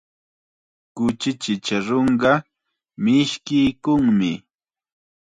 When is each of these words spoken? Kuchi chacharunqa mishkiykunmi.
Kuchi 0.95 1.29
chacharunqa 1.41 2.31
mishkiykunmi. 3.03 4.31